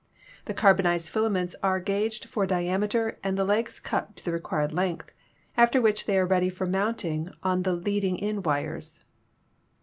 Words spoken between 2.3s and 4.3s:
diameter and the legs cut to